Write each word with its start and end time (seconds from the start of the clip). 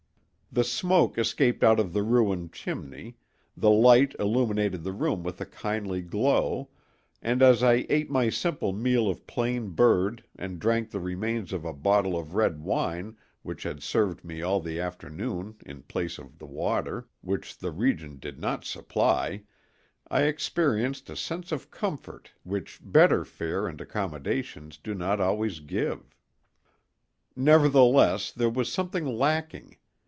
The 0.53 0.65
smoke 0.65 1.17
escaped 1.17 1.63
out 1.63 1.79
of 1.79 1.93
the 1.93 2.03
ruined 2.03 2.51
chimney, 2.51 3.15
the 3.55 3.69
light 3.69 4.13
illuminated 4.19 4.83
the 4.83 4.91
room 4.91 5.23
with 5.23 5.39
a 5.39 5.45
kindly 5.45 6.01
glow, 6.01 6.67
and 7.21 7.41
as 7.41 7.63
I 7.63 7.85
ate 7.87 8.11
my 8.11 8.29
simple 8.29 8.73
meal 8.73 9.07
of 9.09 9.25
plain 9.25 9.69
bird 9.69 10.25
and 10.37 10.59
drank 10.59 10.91
the 10.91 10.99
remains 10.99 11.53
of 11.53 11.63
a 11.63 11.71
bottle 11.71 12.19
of 12.19 12.35
red 12.35 12.59
wine 12.59 13.15
which 13.43 13.63
had 13.63 13.81
served 13.81 14.25
me 14.25 14.41
all 14.41 14.59
the 14.59 14.77
afternoon 14.77 15.55
in 15.65 15.83
place 15.83 16.17
of 16.17 16.37
the 16.37 16.45
water, 16.47 17.07
which 17.21 17.57
the 17.57 17.71
region 17.71 18.19
did 18.19 18.37
not 18.37 18.65
supply, 18.65 19.43
I 20.09 20.23
experienced 20.23 21.09
a 21.09 21.15
sense 21.15 21.53
of 21.53 21.71
comfort 21.71 22.29
which 22.43 22.81
better 22.83 23.23
fare 23.23 23.69
and 23.69 23.79
accommodations 23.79 24.75
do 24.77 24.93
not 24.95 25.21
always 25.21 25.61
give. 25.61 26.13
Nevertheless, 27.37 28.33
there 28.33 28.49
was 28.49 28.69
something 28.69 29.05
lacking. 29.05 29.77